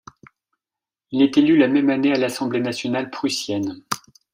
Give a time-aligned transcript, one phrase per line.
[1.11, 3.83] Il est élu la même année à l'assemblée nationale prussienne.